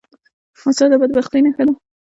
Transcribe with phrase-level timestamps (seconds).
[0.65, 1.73] وسله د بدبختۍ نښه ده